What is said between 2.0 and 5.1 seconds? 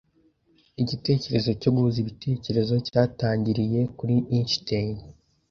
ibitekerezo cyatangiriye kuri Einstein.